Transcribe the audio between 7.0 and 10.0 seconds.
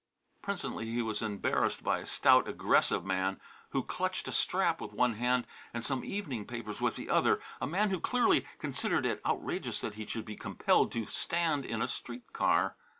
other, a man who clearly considered it outrageous that